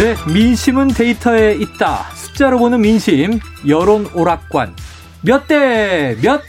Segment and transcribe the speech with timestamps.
[0.00, 2.06] 네, 민심은 데이터에 있다.
[2.14, 4.74] 숫자로 보는 민심, 여론 오락관.
[5.20, 6.40] 몇 대 몇?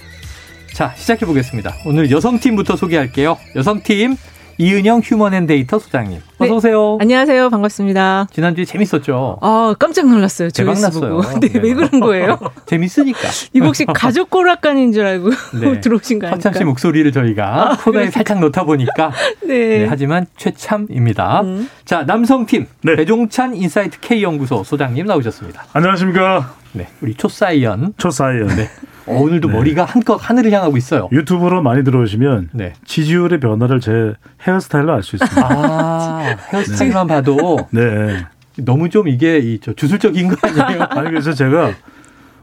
[0.73, 1.75] 자, 시작해 보겠습니다.
[1.85, 3.37] 오늘 여성팀부터 소개할게요.
[3.57, 4.15] 여성팀
[4.57, 6.19] 이은영 휴먼앤데이터 소장님.
[6.37, 6.51] 어서 네.
[6.51, 6.97] 오세요.
[7.01, 7.49] 안녕하세요.
[7.49, 8.27] 반갑습니다.
[8.31, 9.37] 지난주에 재밌었죠?
[9.41, 10.49] 아, 깜짝 놀랐어요.
[10.49, 11.21] 대박 났어요.
[11.39, 12.39] 네, 네, 왜 그런 거예요?
[12.67, 13.19] 재밌으니까.
[13.53, 15.29] 이거 혹시 가족 꼬락관인 줄 알고
[15.59, 15.81] 네.
[15.81, 16.49] 들어오신 거 아닙니까?
[16.49, 18.11] 허참 씨 목소리를 저희가 아, 코너에 그러니까.
[18.11, 19.11] 살짝 놓다 보니까
[19.45, 19.79] 네.
[19.79, 19.85] 네.
[19.87, 21.41] 하지만 최참입니다.
[21.41, 21.69] 음.
[21.85, 22.95] 자, 남성팀 네.
[22.95, 25.65] 배종찬 인사이트 K연구소 소장님 나오셨습니다.
[25.73, 26.53] 안녕하십니까?
[26.73, 27.93] 네, 우리 초사이언.
[27.97, 28.47] 초사이언.
[28.55, 28.69] 네.
[29.11, 29.53] 어, 오늘도 네.
[29.55, 31.09] 머리가 한껏 하늘을 향하고 있어요.
[31.11, 32.73] 유튜브로 많이 들어오시면 네.
[32.85, 34.13] 지지율의 변화를 제
[34.47, 35.47] 헤어스타일로 알 수 있습니다.
[35.49, 37.13] 아, 헤어스타일만 네.
[37.13, 38.25] 봐도 네.
[38.57, 40.83] 너무 좀 이게 이 주술적인 거 아니에요?
[40.91, 41.71] 아니 그래서 제가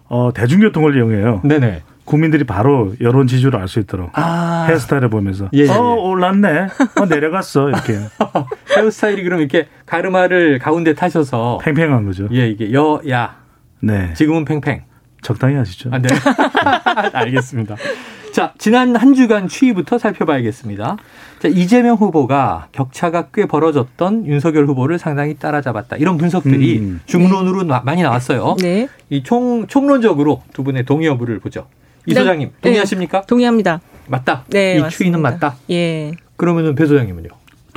[0.09, 1.43] 어, 대중교통을 이용해요.
[1.45, 1.83] 네네.
[2.05, 4.65] 국민들이 바로 여론 지지율을 알수 있도록 아.
[4.67, 5.69] 헤어스타일을 보면서 예, 예.
[5.69, 7.99] 어 올랐네 어 내려갔어 이렇게
[8.75, 12.27] 헤어스타일이 그럼 이렇게 가르마를 가운데 타셔서 팽팽한 거죠.
[12.33, 13.37] 예 이게 여야
[13.81, 14.85] 네 지금은 팽팽
[15.23, 15.91] 적당히 하시죠.
[15.93, 16.09] 아, 네.
[17.13, 17.77] 알겠습니다.
[18.33, 20.97] 자, 지난 한 주간 추이부터 살펴봐야겠습니다.
[21.41, 25.97] 자, 이재명 후보가 격차가 꽤 벌어졌던 윤석열 후보를 상당히 따라잡았다.
[25.97, 27.01] 이런 분석들이 음.
[27.07, 27.81] 중론으로 네.
[27.85, 28.57] 많이 나왔어요.
[28.61, 28.89] 네.
[29.11, 31.67] 이 총, 총론적으로 두 분의 동의 여부를 보죠.
[32.07, 32.21] 이 네.
[32.21, 33.21] 소장님, 동의하십니까?
[33.23, 33.27] 네.
[33.27, 33.81] 동의합니다.
[34.07, 34.45] 맞다.
[34.49, 34.77] 네.
[34.77, 34.89] 이 맞습니다.
[34.91, 35.57] 추이는 맞다.
[35.71, 36.13] 예.
[36.37, 37.29] 그러면은 배 소장님은요?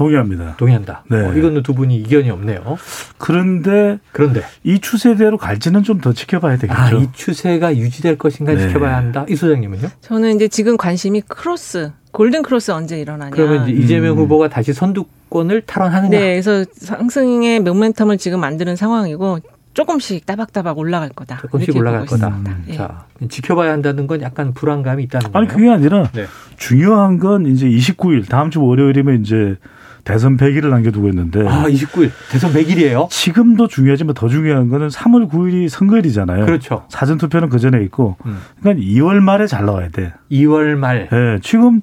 [0.03, 0.55] 동의합니다.
[0.57, 1.03] 동의한다.
[1.09, 1.17] 네.
[1.27, 2.77] 어, 이거는 두 분이 이견이 없네요.
[3.17, 6.79] 그런데 그런데 이 추세대로 갈지는 좀 더 지켜봐야 되겠죠.
[6.81, 8.67] 아, 이 추세가 유지될 것인가 네.
[8.67, 9.23] 지켜봐야 한다.
[9.29, 9.87] 이 소장님은요?
[10.01, 13.29] 저는 이제 지금 관심이 크로스 골든 크로스 언제 일어나냐.
[13.31, 14.17] 그러면 이제 이재명 음.
[14.23, 16.09] 후보가 다시 선두권을 탈환하느냐.
[16.17, 19.39] 네, 그래서 상승의 모멘텀을 지금 만드는 상황이고
[19.73, 21.37] 조금씩 따박따박 올라갈 거다.
[21.37, 22.27] 조금씩 올라갈 거다.
[22.29, 22.65] 음.
[22.75, 25.37] 자, 지켜봐야 한다는 건 약간 불안감이 있다는 거예요.
[25.37, 26.25] 아니 그게 아니라 네.
[26.57, 29.55] 중요한 건 이제 29일 다음 주 월요일이면 이제
[30.03, 31.47] 대선 100일을 남겨두고 있는데.
[31.47, 32.11] 아, 29일.
[32.31, 33.09] 대선 100일이에요?
[33.09, 36.45] 지금도 중요하지만 더 중요한 거는 3월 9일이 선거일이잖아요.
[36.45, 36.85] 그렇죠.
[36.89, 38.15] 사전 투표는 그 전에 있고.
[38.25, 38.39] 음.
[38.59, 40.13] 그러니까 2월 말에 잘 나와야 돼.
[40.31, 41.09] 2월 말.
[41.11, 41.15] 예.
[41.15, 41.81] 네, 지금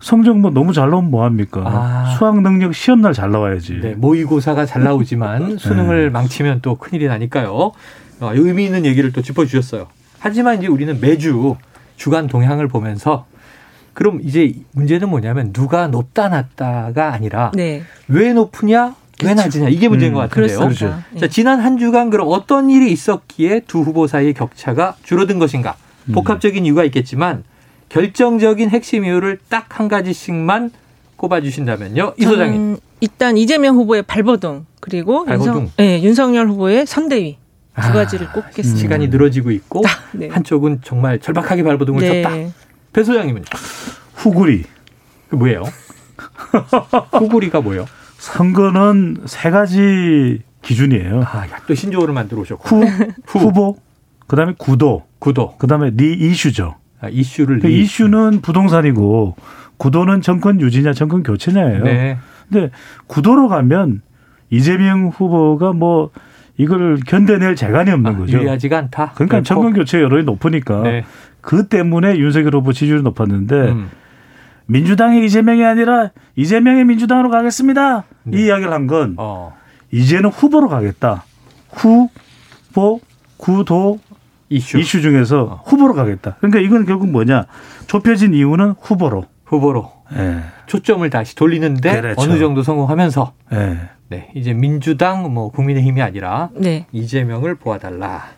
[0.00, 1.62] 성적 뭐 너무 잘 나오면 뭐 합니까?
[1.64, 2.14] 아.
[2.18, 3.78] 수학 능력 시험 날 잘 나와야지.
[3.80, 6.10] 네, 모의고사가 잘 나오지만 수능을 네.
[6.10, 7.72] 망치면 또 큰일이 나니까요.
[8.20, 9.86] 어, 의미 있는 얘기를 또 짚어주셨어요.
[10.18, 11.56] 하지만 이제 우리는 매주
[11.96, 13.26] 주간 동향을 보면서
[13.96, 17.82] 그럼 이제 문제는 뭐냐면 누가 높다 낮다가 아니라 네.
[18.08, 19.42] 왜 높으냐 왜 그렇죠.
[19.42, 20.58] 낮으냐 이게 문제인 음, 것 같은데요.
[20.58, 20.90] 그렇죠.
[20.90, 21.28] 자, 예.
[21.28, 25.76] 지난 한 주간 그럼 어떤 일이 있었기에 두 후보 사이의 격차가 줄어든 것인가?
[26.10, 26.12] 음.
[26.12, 27.44] 복합적인 이유가 있겠지만
[27.88, 30.72] 결정적인 핵심 이유를 딱 한 가지씩만
[31.16, 32.76] 꼽아주신다면요, 이 소장님.
[33.00, 35.54] 일단 이재명 후보의 발버둥 그리고 발버둥.
[35.54, 37.38] 윤석, 네, 윤석열 후보의 선대위
[37.74, 38.78] 두 아, 가지를 꼽겠습니다.
[38.78, 40.28] 시간이 늘어지고 있고 아, 네.
[40.28, 42.22] 한쪽은 정말 절박하게 발버둥을 네.
[42.22, 42.36] 쳤다.
[42.96, 43.44] 배 소장님은요?
[44.14, 44.64] 후구리.
[45.28, 45.64] 그 뭐예요?
[47.12, 47.84] 후구리가 뭐예요?
[48.16, 51.20] 선거는 세 가지 기준이에요.
[51.26, 52.64] 아, 또 신조어를 만들어 오셨고.
[53.26, 53.76] 후, 후 보,
[54.26, 56.76] 그다음에 구도, 구도, 그다음에 리 이슈죠.
[57.02, 59.36] 아, 이슈를 그 이슈는 부동산이고
[59.76, 61.84] 구도는 정권 유지냐 정권 교체냐예요.
[61.84, 62.18] 네.
[62.48, 62.70] 근데
[63.08, 64.00] 구도로 가면
[64.48, 66.10] 이재명 후보가 뭐
[66.58, 68.38] 이걸 견뎌낼 재간이 없는 아, 거죠.
[68.38, 69.12] 유리하지가 않다.
[69.14, 71.04] 그러니까 정권 교체 여론이 높으니까 네.
[71.40, 73.90] 그 때문에 윤석열 후보 지지율이 높았는데 음.
[74.66, 78.04] 민주당의 이재명이 아니라 이재명의 민주당으로 가겠습니다.
[78.24, 78.38] 네.
[78.38, 79.54] 이 이야기를 한건 어.
[79.92, 81.24] 이제는 후보로 가겠다.
[81.70, 83.00] 후보
[83.36, 84.00] 구도
[84.48, 85.62] 이슈, 이슈 중에서 어.
[85.66, 86.36] 후보로 가겠다.
[86.38, 87.46] 그러니까 이건 결국 뭐냐
[87.86, 89.26] 좁혀진 이유는 후보로.
[89.44, 89.92] 후보로.
[90.12, 90.40] 네.
[90.66, 92.20] 초점을 다시 돌리는데 그렇죠.
[92.20, 93.78] 어느 정도 성공하면서 네.
[94.08, 94.30] 네.
[94.34, 96.86] 이제 민주당 뭐 국민의힘이 아니라 네.
[96.92, 98.30] 이재명을 보아달라.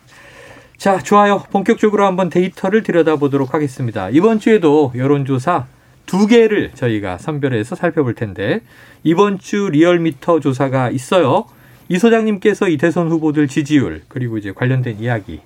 [0.77, 1.43] 자, 좋아요.
[1.51, 4.09] 본격적으로 한번 데이터를 들여다보도록 하겠습니다.
[4.09, 5.67] 이번 주에도 여론조사
[6.05, 8.61] 두 개를 저희가 선별해서 살펴볼 텐데
[9.03, 11.45] 이번 주 리얼미터 조사가 있어요.
[11.87, 15.41] 이 소장님께서 이 대선 후보들 지지율 그리고 이제 관련된 이야기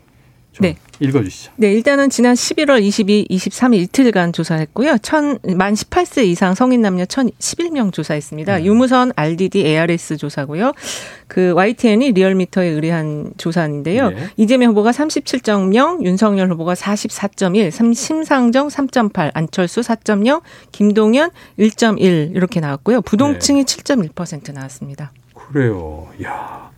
[0.60, 0.78] 네.
[1.00, 1.52] 읽어주시죠.
[1.58, 4.98] 네, 일단은 지난 11월 22, 23일 이틀간 조사했고요.
[5.02, 8.58] 천, 만 18세 이상 성인 남녀 1,011명 조사했습니다.
[8.58, 8.66] 음.
[8.66, 10.74] 유무선 RDD ARS 조사고요.
[11.28, 14.12] 그 YTN이 리얼미터에 의뢰한 조사인데요.
[14.12, 14.30] 네.
[14.38, 20.42] 이재명 후보가 37.0, 윤석열 후보가 44.1, 심상정 3.8, 안철수 4.0,
[20.72, 23.02] 김동연 1.1 이렇게 나왔고요.
[23.02, 23.78] 부동층이 네.
[23.78, 25.12] 7.1% 나왔습니다.
[25.34, 26.08] 그래요.
[26.24, 26.73] 야.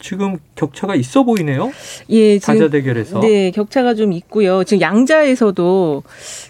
[0.00, 1.72] 지금 격차가 있어 보이네요.
[2.10, 3.20] 예, 지금, 다자 대결에서.
[3.20, 4.64] 네, 격차가 좀 있고요.
[4.64, 6.02] 지금 양자에서도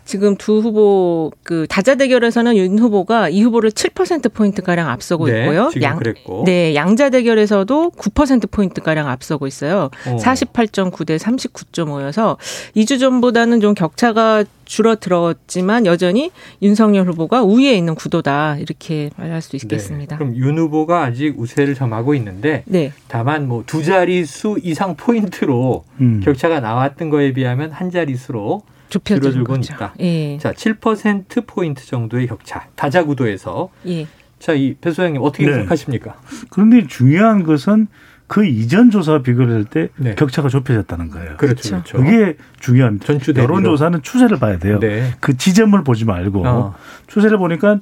[0.04, 5.42] 지금 두 후보 그 다자 대결에서는 윤 후보가 이 후보를 7% 포인트 가량 앞서고 네,
[5.42, 5.68] 있고요.
[5.72, 6.44] 지금 양, 그랬고.
[6.46, 9.90] 네, 양자 대결에서도 9% 포인트 가량 앞서고 있어요.
[10.06, 10.16] 어.
[10.16, 12.36] 48.9 대 39.5여서
[12.76, 16.30] 2주 전보다는 좀 격차가 줄어들었지만 여전히
[16.62, 20.16] 윤석열 후보가 우위에 있는 구도다 이렇게 말할 수 있겠습니다.
[20.16, 22.92] 네, 그럼 윤 후보가 아직 우세를 점하고 있는데 네.
[23.08, 26.20] 다만 뭐 두 자릿수 이상 포인트로 음.
[26.24, 28.62] 격차가 나왔던 거에 비하면 한 자릿수로
[29.04, 29.94] 줄어들고 있다.
[30.00, 30.38] 예.
[30.38, 32.68] 자, 7% 포인트 정도의 격차.
[32.76, 33.68] 다자 구도에서.
[33.86, 34.06] 예.
[34.38, 35.52] 자, 이 배 소장님 어떻게 네.
[35.52, 36.20] 생각하십니까?
[36.50, 37.88] 그런데 중요한 것은
[38.28, 40.14] 그 이전 조사와 비교를 할때 네.
[40.14, 41.36] 격차가 좁혀졌다는 거예요.
[41.38, 41.70] 그렇죠.
[41.82, 41.96] 그렇죠.
[41.96, 43.06] 그게 중요합니다.
[43.06, 44.78] 전추 여론조사는 추세를 봐야 돼요.
[44.78, 45.14] 네.
[45.18, 46.74] 그 지점을 보지 말고 어.
[47.06, 47.80] 추세를 보니까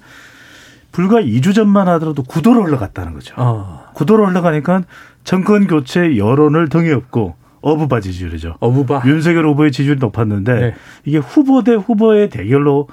[0.92, 3.34] 불과 2주 전만 하더라도 구도로 올라갔다는 거죠.
[3.36, 3.86] 어.
[3.94, 4.84] 구도로 올라가니까
[5.24, 8.54] 정권 교체 여론을 등에 업고 어부바 지지율이죠.
[8.60, 9.02] 어부바.
[9.04, 10.74] 윤석열 후보의 지지율이 높았는데 네.
[11.04, 12.86] 이게 후보 대 후보의 대결로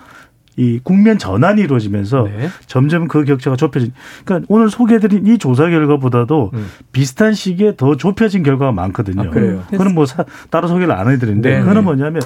[0.55, 2.49] 이 국면 전환이 이루어지면서 네.
[2.67, 3.91] 점점 그 격차가 좁혀진.
[4.23, 6.67] 그러니까 오늘 소개해드린 이 조사 결과보다도 음.
[6.91, 9.21] 비슷한 시기에 더 좁혀진 결과가 많거든요.
[9.21, 9.63] 아, 그래요.
[9.69, 11.59] 그건 뭐 사, 따로 소개를 안 해드리는데 네.
[11.61, 12.21] 그거는 뭐냐면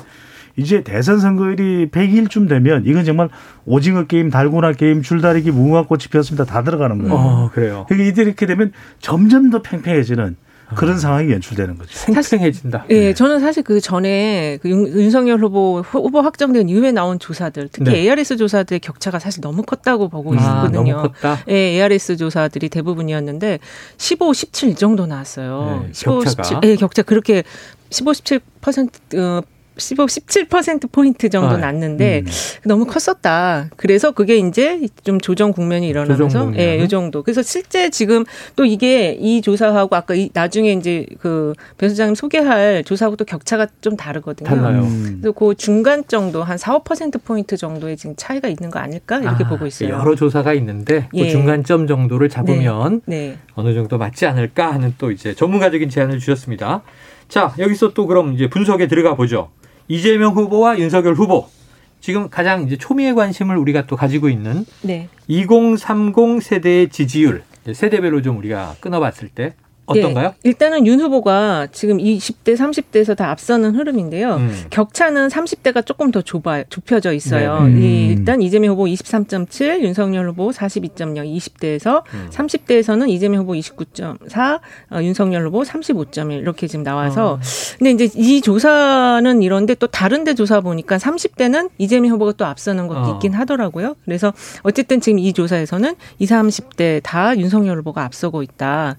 [0.57, 3.29] 이제 대선 선거일이 100일쯤 되면 이건 정말
[3.65, 6.45] 오징어 게임, 달고나 게임, 줄다리기, 무궁화꽃이 피었습니다.
[6.45, 7.13] 다 들어가는 거예요.
[7.13, 7.85] 어, 그래요.
[7.87, 10.35] 그러니까 이렇게 되면 점점 더 팽팽해지는
[10.75, 11.91] 그런 상황이 연출되는 거죠.
[11.93, 12.85] 생생해진다.
[12.89, 13.13] 예, 네.
[13.13, 17.99] 저는 사실 그 전에 그 윤, 석열 후보 후보 확정된 이후에 나온 조사들, 특히 네.
[18.01, 20.83] ARS 조사들의 격차가 사실 너무 컸다고 보고 아, 있거든요.
[20.83, 21.39] 너무 컸다.
[21.47, 23.59] 예, ARS 조사들이 대부분이었는데
[23.97, 25.85] 15, 17 정도 나왔어요.
[25.85, 26.43] 네, 15, 격차가.
[26.43, 27.43] 17, 예, 격차 그렇게
[27.89, 29.41] 15, 17% 어,
[29.77, 32.31] 15, 17% 포인트 정도 아, 났는데 음.
[32.65, 33.69] 너무 컸었다.
[33.75, 37.23] 그래서 그게 이제 좀 조정 국면이 일어나면서 예, 이 정도.
[37.23, 38.25] 그래서 실제 지금
[38.55, 43.67] 또 이게 이 조사하고 아까 이 나중에 이제 그 배 소장님 소개할 조사하고 또 격차가
[43.81, 44.47] 좀 다르거든요.
[44.49, 44.81] 달라요.
[44.83, 45.19] 음.
[45.21, 49.43] 그래서 그 중간 정도 한 4, 5% 포인트 정도의 지금 차이가 있는 거 아닐까 이렇게
[49.43, 49.89] 아, 보고 있어요.
[49.89, 51.25] 여러 조사가 있는데 그 예.
[51.25, 53.17] 그 중간점 정도를 잡으면 네.
[53.17, 53.37] 네.
[53.53, 56.81] 어느 정도 맞지 않을까 하는 또 이제 전문가적인 제안을 주셨습니다.
[57.27, 59.49] 자, 여기서 또 그럼 이제 분석에 들어가 보죠.
[59.87, 61.47] 이재명 후보와 윤석열 후보
[61.99, 65.09] 지금 가장 이제 초미의 관심을 우리가 또 가지고 있는 네.
[65.27, 67.43] 2030 세대의 지지율
[67.73, 69.53] 세대별로 좀 우리가 끊어봤을 때
[69.87, 70.29] 어떤가요?
[70.29, 74.35] 네, 일단은 윤 후보가 지금 20대, 30대에서 다 앞서는 흐름인데요.
[74.35, 74.63] 음.
[74.69, 77.63] 격차는 30대가 조금 더 좁아 좁혀져 있어요.
[77.63, 77.69] 네.
[77.69, 78.17] 음.
[78.17, 82.29] 일단 이재명 후보 23.7, 윤석열 후보 42.0, 20대에서 음.
[82.31, 84.59] 30대에서는 이재명 후보 29.4,
[84.91, 87.39] 어, 윤석열 후보 35.1 이렇게 지금 나와서 어.
[87.77, 92.99] 근데 이제 이 조사는 이런데 또 다른데 조사 보니까 30대는 이재명 후보가 또 앞서는 것도
[92.99, 93.13] 어.
[93.13, 93.95] 있긴 하더라고요.
[94.05, 94.33] 그래서
[94.63, 98.97] 어쨌든 지금 이 조사에서는 20, 30대 다 윤석열 후보가 앞서고 있다.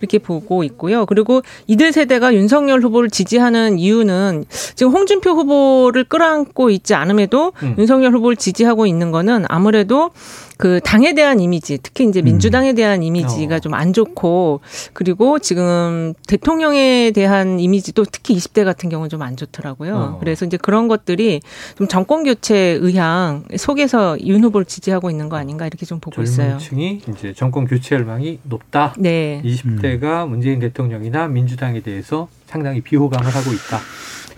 [0.00, 1.06] 이렇게 보고 있고요.
[1.06, 4.44] 그리고 이들 세대가 윤석열 후보를 지지하는 이유는
[4.74, 7.74] 지금 홍준표 후보를 끌어안고 있지 않음에도 음.
[7.78, 10.10] 윤석열 후보를 지지하고 있는 거는 아무래도
[10.58, 13.60] 그 당에 대한 이미지, 특히 이제 민주당에 대한 이미지가 어.
[13.60, 14.60] 좀안 좋고
[14.92, 19.96] 그리고 지금 대통령에 대한 이미지도 특히 20대 같은 경우는 좀 안 좋더라고요.
[19.96, 20.18] 어.
[20.20, 21.40] 그래서 이제 그런 것들이
[21.76, 26.58] 좀 정권 교체 의향 속에서 윤 후보를 지지하고 있는 거 아닌가 이렇게 좀 보고 있어요.
[26.58, 28.94] 층이 이제 정권 교체 열망이 높다.
[28.98, 29.42] 네.
[29.44, 33.78] 20대가 문재인 대통령이나 민주당에 대해서 상당히 비호감을 하고 있다.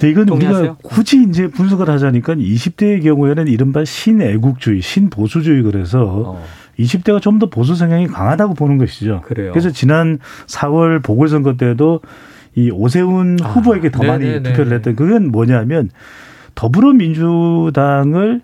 [0.01, 0.61] 네, 이건 동의하세요?
[0.63, 6.45] 우리가 굳이 이제 분석을 하자니까 20대의 경우에는 이른바 신애국주의, 신보수주의 그래서 어.
[6.79, 9.23] 20대가 좀 더 보수 성향이 강하다고 보는 것이죠.
[9.25, 9.53] 그래요.
[9.53, 12.01] 그래서 지난 4월 보궐선거 때도
[12.55, 14.51] 이 오세훈 아, 후보에게 더 많이 네네네.
[14.51, 15.91] 투표를 했던 그건 뭐냐면
[16.55, 18.43] 더불어민주당을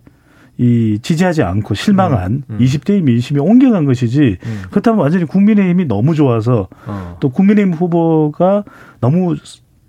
[0.59, 2.59] 이 지지하지 않고 실망한 음, 음.
[2.59, 4.63] 20대의 민심이 옮겨간 것이지 음.
[4.71, 7.19] 그렇다면 완전히 국민의힘이 너무 좋아서 어.
[7.21, 8.65] 또 국민의힘 후보가
[9.01, 9.37] 너무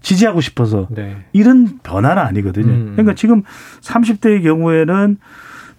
[0.02, 1.18] 지지하고 싶어서 네.
[1.34, 2.68] 이런 변화는 아니거든요.
[2.72, 2.92] 음.
[2.94, 3.44] 그러니까 지금
[3.82, 5.18] 30대의 경우에는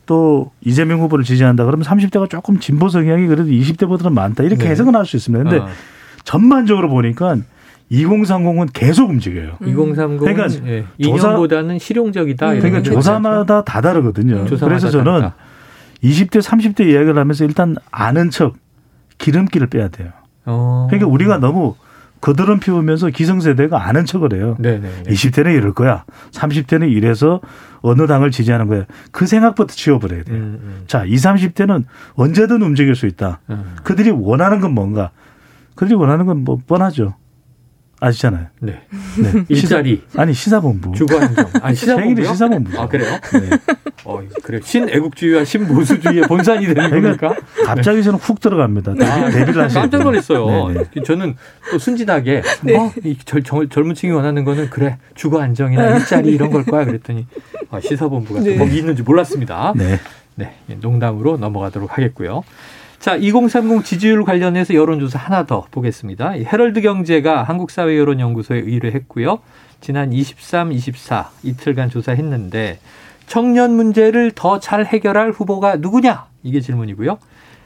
[0.06, 4.70] 또 이재명 후보를 지지한다 그러면 30대가 조금 진보 성향이 그래도 20대보다는 많다 이렇게 네.
[4.70, 5.44] 해석은 할 수 있습니다.
[5.50, 5.68] 근데 어.
[6.25, 7.37] 전반적으로 보니까
[7.90, 9.56] 2030은 계속 움직여요.
[9.62, 9.66] 음.
[9.66, 12.54] 2030은 그러니까 예, 2년보다는 실용적이다.
[12.54, 14.44] 그러니까 조사마다 다 다르거든요.
[14.44, 15.34] 그래서 저는 다르다.
[16.02, 18.54] 20대, 30대 이야기를 하면서 일단 아는 척
[19.18, 20.10] 기름기를 빼야 돼요.
[20.44, 20.87] 어.
[20.90, 21.75] 그러니까 우리가 너무
[22.20, 24.56] 그들은 피우면서 기성세대가 아는 척을 해요.
[24.58, 25.04] 네네.
[25.08, 26.04] 20대는 이럴 거야.
[26.32, 27.40] 30대는 이래서
[27.80, 28.84] 어느 당을 지지하는 거야.
[29.12, 30.37] 그 생각부터 지워버려야 돼요.
[30.37, 30.82] 음, 음.
[30.87, 31.84] 자, 20, 30대는
[32.14, 33.40] 언제든 움직일 수 있다.
[33.50, 33.76] 음.
[33.84, 35.10] 그들이 원하는 건 뭔가?
[35.76, 37.14] 그들이 원하는 건 뭐 뻔하죠.
[38.00, 38.46] 아시잖아요.
[38.60, 38.80] 네.
[39.18, 39.44] 네.
[39.48, 40.02] 일자리.
[40.08, 40.92] 시사, 아니, 시사본부.
[40.94, 41.50] 주거안정.
[41.62, 42.24] 아니, 시사본부.
[42.24, 42.80] 시사본부.
[42.80, 43.10] 아, 그래요?
[43.32, 43.58] 네.
[44.04, 44.60] 어, 그래요.
[44.62, 47.46] 신애국주의와 신보수주의의 본산이 되는 그러니까 겁니까?
[47.64, 48.94] 갑자기 저는 훅 들어갑니다.
[48.94, 49.30] 네.
[49.32, 49.80] 데뷔를 하시고.
[49.80, 50.68] 깜짝 놀랐어요.
[50.68, 50.84] 네네.
[50.94, 51.02] 네.
[51.02, 51.34] 저는
[51.70, 52.76] 또 순진하게, 네.
[52.76, 56.84] 어, 이 젊, 젊은 층이 원하는 거는 그래, 주거안정이나 일자리 이런 걸 거야.
[56.84, 57.26] 그랬더니,
[57.70, 58.56] 아, 시사본부가 네.
[58.56, 59.72] 거기 있는지 몰랐습니다.
[59.76, 59.98] 네.
[60.36, 60.54] 네.
[60.80, 62.44] 농담으로 넘어가도록 하겠고요.
[63.00, 66.30] 자, 2030 지지율 관련해서 여론조사 하나 더 보겠습니다.
[66.32, 69.38] 헤럴드 경제가 한국사회여론연구소에 의뢰했고요.
[69.80, 72.80] 지난 23, 24 이틀간 조사했는데
[73.26, 76.26] 청년 문제를 더 잘 해결할 후보가 누구냐?
[76.42, 77.18] 이게 질문이고요.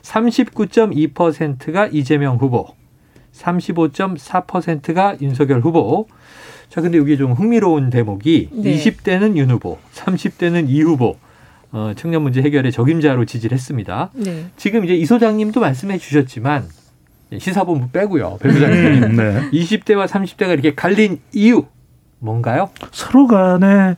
[0.02, 2.66] 39.2%가 이재명 후보,
[3.32, 6.08] 35.4%가 윤석열 후보.
[6.68, 8.76] 자, 근데 이게 좀 흥미로운 대목이 네.
[8.76, 11.16] 20대는 윤 후보, 30대는 이 후보,
[11.72, 14.10] 어, 청년 문제 해결의 적임자로 지지를 했습니다.
[14.14, 14.46] 네.
[14.56, 16.68] 지금 이제 이 소장님도 말씀해 주셨지만
[17.38, 18.36] 시사본부 빼고요.
[18.40, 19.02] 배부장님.
[19.02, 19.50] 음, 네.
[19.52, 21.64] 20대와 30대가 이렇게 갈린 이유
[22.18, 22.70] 뭔가요?
[22.92, 23.96] 서로 간에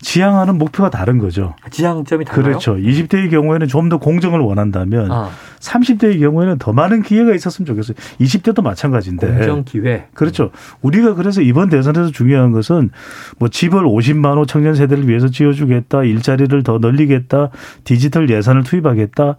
[0.00, 1.54] 지향하는 목표가 다른 거죠.
[1.70, 2.42] 지향점이 달라요?
[2.44, 2.76] 그렇죠.
[2.76, 5.30] 20대의 경우에는 좀 더 공정을 원한다면 아.
[5.60, 7.96] 30대의 경우에는 더 많은 기회가 있었으면 좋겠어요.
[8.20, 9.26] 20대도 마찬가지인데.
[9.28, 10.08] 공정 기회.
[10.12, 10.50] 그렇죠.
[10.82, 12.90] 우리가 그래서 이번 대선에서 중요한 것은
[13.38, 17.50] 뭐 집을 50만 호 청년 세대를 위해서 지어주겠다, 일자리를 더 늘리겠다,
[17.84, 19.36] 디지털 예산을 투입하겠다.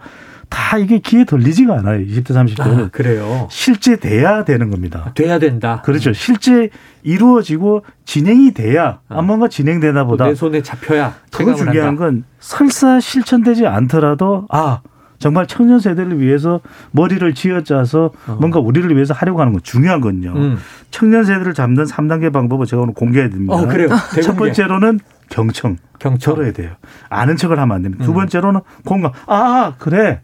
[0.49, 1.99] 다 이게 기회 돌리지가 않아요.
[2.05, 2.85] 20대, 30대는.
[2.85, 3.47] 아, 그래요.
[3.51, 5.11] 실제 돼야 되는 겁니다.
[5.15, 5.81] 돼야 된다.
[5.83, 6.13] 그렇죠.
[6.13, 6.69] 실제
[7.03, 9.21] 이루어지고 진행이 돼야 아.
[9.21, 10.25] 뭔가 진행되나 보다.
[10.25, 11.15] 내 손에 잡혀야.
[11.31, 12.05] 더 중요한 한다.
[12.05, 14.81] 건 설사 실천되지 않더라도 아,
[15.19, 16.61] 정말 청년 세대를 위해서
[16.91, 18.37] 머리를 쥐어짜서 어.
[18.39, 20.33] 뭔가 우리를 위해서 하려고 하는 건 중요한 건요.
[20.35, 20.57] 음.
[20.91, 23.55] 청년 세대를 잡는 3단계 방법을 제가 오늘 공개해 드립니다.
[23.55, 23.89] 어, 그래요.
[24.23, 24.99] 첫 번째로는
[25.29, 25.77] 경청.
[25.99, 26.35] 경청.
[26.35, 26.71] 들어야 돼요.
[27.09, 28.05] 아는 척을 하면 안 됩니다.
[28.05, 28.15] 두 음.
[28.15, 29.11] 번째로는 공감.
[29.25, 30.21] 아, 그래.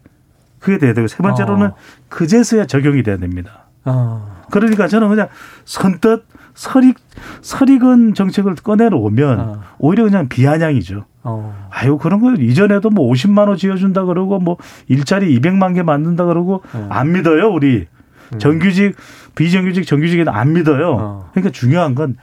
[0.63, 1.75] 그게 돼야 되고 세 번째로는 어.
[2.07, 3.65] 그제서야 적용이 돼야 됩니다.
[3.83, 4.43] 어.
[4.49, 5.27] 그러니까 저는 그냥
[5.65, 6.97] 선뜻 설익
[7.41, 9.61] 설익은 정책을 꺼내놓으면 어.
[9.77, 11.05] 오히려 그냥 비아냥이죠.
[11.23, 11.67] 어.
[11.69, 16.63] 아유 그런 거 이전에도 뭐 50만 원 지어준다 그러고 뭐 일자리 200만 개 만든다 그러고
[16.73, 16.87] 어.
[16.89, 17.87] 안 믿어요 우리
[18.33, 18.39] 음.
[18.39, 18.95] 정규직
[19.35, 20.95] 비정규직 정규직에는 안 믿어요.
[20.97, 21.29] 어.
[21.31, 22.15] 그러니까 중요한 건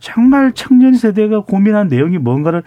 [0.00, 2.64] 정말 청년 세대가 고민한 내용이 뭔가를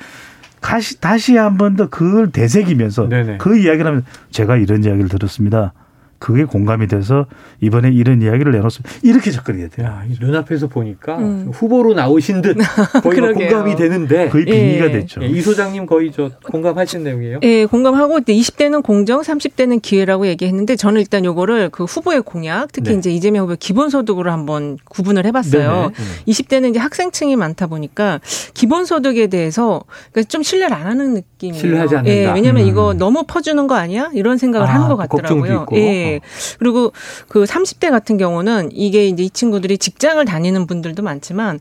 [0.67, 3.37] 다시 다시 한 번 더 그걸 되새기면서 네네.
[3.37, 5.73] 그 이야기를 하면 제가 이런 이야기를 들었습니다.
[6.19, 7.27] 그게 공감이 돼서
[7.61, 8.95] 이번에 이런 이야기를 내놓습니다.
[9.03, 9.87] 이렇게 접근해야 돼요.
[9.87, 11.51] 야, 눈앞에서 보니까 음.
[11.53, 12.57] 후보로 나오신 듯
[13.03, 14.91] 거의 공감이 되는데 거의 빙의가 예.
[14.91, 15.21] 됐죠.
[15.23, 17.39] 예, 이 소장님 거의 저 공감하신 내용이에요?
[17.43, 22.97] 예, 공감하고 20대는 공정, 30대는 기회라고 얘기했는데 저는 일단 요거를 그 후보의 공약, 특히 네.
[22.97, 25.91] 이제 이재명 후보 기본소득으로 한번 구분을 해봤어요.
[25.95, 28.19] 네 20대는 이제 학생층이 많다 보니까
[28.53, 31.61] 기본소득에 대해서 그러니까 좀 신뢰를 안 하는 느낌이에요.
[31.61, 32.17] 신뢰하지 않는다.
[32.17, 32.67] 예, 왜냐하면 음.
[32.67, 34.09] 이거 너무 퍼주는 거 아니야?
[34.13, 35.67] 이런 생각을 아, 하는 것 같더라고요.
[35.73, 36.06] 예.
[36.11, 36.19] 네.
[36.59, 36.93] 그리고
[37.27, 41.59] 그 30대 같은 경우는 이게 이제 이 친구들이 직장을 다니는 분들도 많지만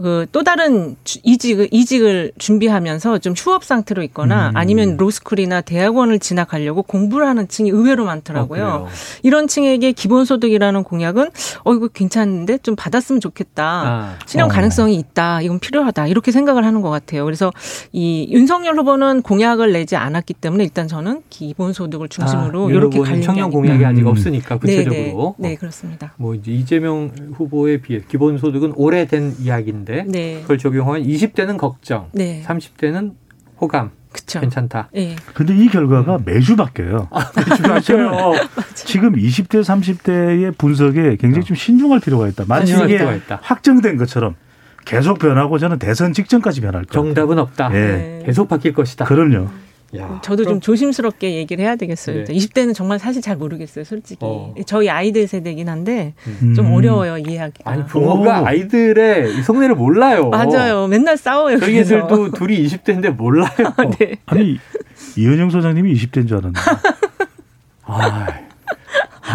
[0.00, 4.56] 그또 다른 이직을 이직을 준비하면서 좀 휴업 상태로 있거나 음.
[4.56, 8.86] 아니면 로스쿨이나 대학원을 진학하려고 공부를 하는 층이 의외로 많더라고요.
[8.86, 8.88] 어,
[9.24, 11.30] 이런 층에게 기본소득이라는 공약은
[11.64, 13.64] 어 이거 괜찮은데 좀 받았으면 좋겠다.
[13.64, 14.18] 아.
[14.26, 14.48] 실현 어.
[14.52, 15.42] 가능성이 있다.
[15.42, 16.06] 이건 필요하다.
[16.06, 17.24] 이렇게 생각을 하는 것 같아요.
[17.24, 17.52] 그래서
[17.92, 23.50] 이 윤석열 후보는 공약을 내지 않았기 때문에 일단 저는 기본소득을 중심으로 아, 이렇게 관련 청년
[23.50, 24.06] 공약이 아직 음.
[24.06, 24.58] 없으니까.
[24.58, 25.34] 구체적으로.
[25.38, 26.14] 네, 네, 네, 그렇습니다.
[26.18, 29.87] 뭐 이제 이재명 후보에 비해 기본소득은 오래된 이야기인데.
[29.92, 30.40] 있는데 네.
[30.42, 32.42] 그걸 적용하면 20대는 걱정, 네.
[32.46, 33.14] 30대는
[33.60, 33.90] 호감.
[34.12, 34.40] 그쵸.
[34.40, 34.88] 괜찮다.
[34.96, 35.16] 예.
[35.34, 36.22] 근데 이 결과가 음.
[36.24, 37.08] 매주 바뀌어요.
[37.10, 38.32] 아, 매주 바뀌어요.
[38.74, 41.44] 지금 20대, 30대의 분석에 굉장히 어.
[41.44, 42.44] 좀 신중할 필요가 있다.
[42.48, 42.98] 마치 이게
[43.42, 44.34] 확정된 것처럼
[44.86, 47.04] 계속 변하고 저는 대선 직전까지 변할 거예요.
[47.04, 47.70] 정답은 없다.
[47.74, 47.78] 예.
[47.78, 48.22] 네.
[48.24, 49.04] 계속 바뀔 것이다.
[49.04, 49.48] 그럼요.
[49.96, 52.24] 야, 저도 그럼, 좀 조심스럽게 얘기를 해야 되겠어요.
[52.24, 52.34] 네.
[52.34, 54.18] 20대는 정말 사실 잘 모르겠어요, 솔직히.
[54.20, 54.54] 어.
[54.66, 56.54] 저희 아이들 세대긴 한데 음.
[56.54, 57.70] 좀 어려워요, 이해하기가.
[57.70, 58.44] 아니, 부모가 오.
[58.46, 60.28] 아이들의 속내를 몰라요.
[60.28, 60.88] 맞아요.
[60.88, 61.58] 맨날 싸워요.
[61.58, 63.48] 저희 애들도 둘이 20대인데 몰라요.
[63.98, 64.16] 네.
[64.26, 64.58] 아니,
[65.16, 66.60] 이은영 소장님이 20대인 줄 알았는데.
[67.84, 68.26] 아,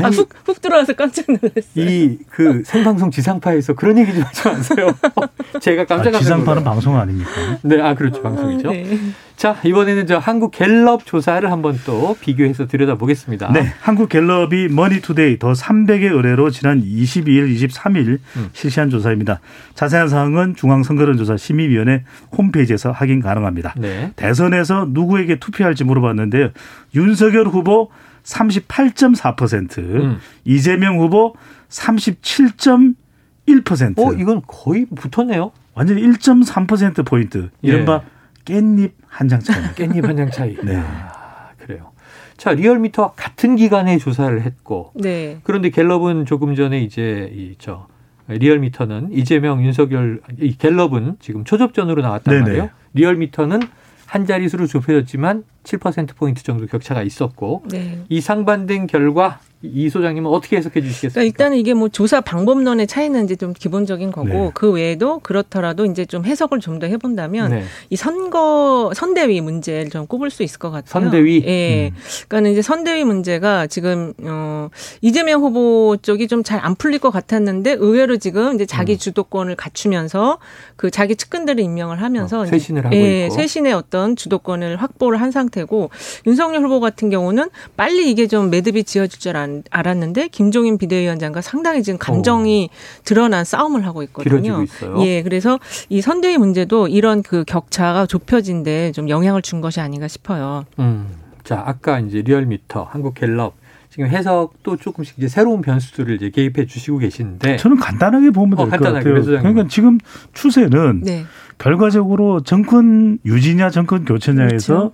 [0.02, 1.62] 아, 훅, 훅 들어와서 깜짝 놀랐어요.
[1.76, 4.88] 이 그 생방송 지상파에서 그런 얘기 좀 하지 마세요.
[5.62, 6.16] 제가 깜짝 놀랐어요.
[6.18, 7.30] 아, 지상파는 방송 아닙니까?
[7.62, 8.72] 네, 아 그렇죠 방송이죠.
[8.72, 8.98] 네.
[9.36, 13.52] 자 이번에는 저 한국 갤럽 조사를 한번 또 비교해서 들여다보겠습니다.
[13.52, 18.50] 네, 한국 갤럽이 머니투데이 더 300의 의뢰로 지난 22일, 23일 음.
[18.54, 19.40] 실시한 조사입니다.
[19.76, 22.04] 자세한 사항은 중앙선거여론조사 심의위원회
[22.38, 23.74] 홈페이지에서 확인 가능합니다.
[23.78, 24.12] 네.
[24.16, 26.50] 대선에서 누구에게 투표할지 물어봤는데요.
[26.96, 27.90] 윤석열 후보
[28.24, 30.18] 38.4%, 음.
[30.46, 31.36] 이재명 후보
[31.70, 34.00] 37.1%.
[34.00, 35.52] 어, 이건 거의 붙었네요.
[35.74, 37.50] 완전히 1.3% 포인트.
[37.62, 38.02] 이른바
[38.50, 38.54] 예.
[38.54, 39.62] 깻잎 한 장 차이.
[39.76, 40.56] 깻잎 한 장 차이.
[40.64, 40.76] 네.
[40.78, 41.92] 아, 그래요.
[42.38, 44.92] 자, 리얼미터와 같은 기간에 조사를 했고.
[44.96, 45.40] 네.
[45.44, 47.88] 그런데 갤럽은 조금 전에 이제 이저
[48.28, 52.44] 리얼미터는 이재명, 윤석열, 이 갤럽은 지금 초접전으로 나왔단 네네.
[52.46, 52.70] 말이에요.
[52.94, 53.60] 리얼미터는
[54.06, 58.04] 한 자릿수로 좁혀졌지만 7%포인트 정도 격차가 있었고 네.
[58.10, 61.14] 이 상반된 결과 이 소장님은 어떻게 해석해 주시겠습니까?
[61.14, 64.52] 그러니까 일단은 이게 뭐 조사 방법론의 차이는 이제 좀 기본적인 거고 네.
[64.54, 67.64] 그 외에도 그렇더라도 이제 좀 해석을 좀 더 해본다면 네.
[67.92, 70.90] 이 선거 선대위 문제를 좀 꼽을 수 있을 것 같아요.
[70.90, 71.44] 선대위.
[71.46, 71.92] 예.
[71.94, 71.96] 음.
[72.28, 74.70] 그러니까 이제 선대위 문제가 지금 어
[75.02, 78.98] 이재명 후보 쪽이 좀 잘 안 풀릴 것 같았는데 의외로 지금 이제 자기 음.
[78.98, 80.40] 주도권을 갖추면서
[80.76, 85.32] 그 자기 측근들을 임명을 하면서 어, 쇄신을 하고 예, 있고 쇄신의 어떤 주도권을 확보를 한
[85.32, 85.90] 상태고
[86.28, 89.64] 윤석열 후보 같은 경우는 빨리 이게 좀 매듭이 지어질 줄 안.
[89.70, 93.04] 알았는데 김종인 비대위원장과 상당히 지금 감정이 오.
[93.04, 94.66] 드러난 싸움을 하고 있거든요.
[95.00, 100.66] 예, 그래서 이 선대위 문제도 이런 그 격차가 좁혀진데 좀 영향을 준 것이 아닌가 싶어요.
[100.80, 101.08] 음.
[101.44, 103.56] 자, 아까 이제 리얼미터, 한국갤럽
[103.90, 108.92] 지금 해석도 조금씩 이제 새로운 변수들을 이제 개입해 주시고 계시는데 저는 간단하게 보면 될것 어,
[108.94, 109.22] 같아요.
[109.22, 110.00] 그러니까 지금
[110.34, 111.26] 추세는 네.
[111.60, 114.92] 결과적으로 정권 유지냐 정권 교체냐에서 그렇죠.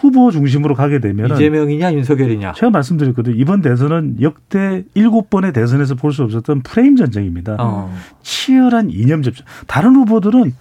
[0.00, 3.34] 후보 중심으로 가게 되면 이재명이냐 윤석열이냐 제가 말씀드렸거든요.
[3.36, 7.56] 이번 대선은 역대 일곱 번의 대선에서 볼 수 없었던 프레임 전쟁입니다.
[7.58, 7.92] 어.
[8.22, 9.44] 치열한 이념 접전.
[9.66, 10.54] 다른 후보들은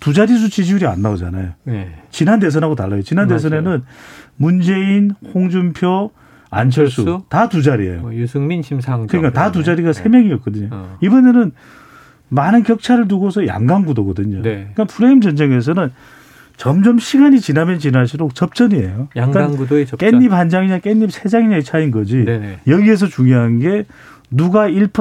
[0.00, 1.52] 두 자릿수 지지율이 안 나오잖아요.
[1.64, 1.94] 네.
[2.10, 3.02] 지난 대선하고 달라요.
[3.02, 3.36] 지난 맞아요.
[3.38, 3.82] 대선에는
[4.36, 6.10] 문재인, 홍준표,
[6.50, 8.00] 안철수, 다두 자리예요.
[8.02, 9.06] 뭐 유승민, 심상정.
[9.06, 10.08] 그러니까 다 두 자리가 세 네.
[10.10, 10.68] 명이었거든요.
[10.70, 10.98] 어.
[11.02, 11.52] 이번에는
[12.28, 14.42] 많은 격차를 두고서 양강구도거든요.
[14.42, 14.70] 네.
[14.74, 15.90] 그러니까 프레임 전쟁에서는
[16.56, 19.08] 점점 시간이 지나면 지날수록 접전이에요.
[19.16, 20.20] 양강구도의 그러니까 접전.
[20.20, 22.24] 깻잎 한 장이냐 깻잎 세 장이냐의 차이인 거지.
[22.24, 22.60] 네네.
[22.66, 23.84] 여기에서 중요한 게
[24.30, 24.92] 누가 1%